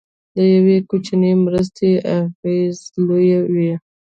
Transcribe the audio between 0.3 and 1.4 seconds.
د یو کوچنۍ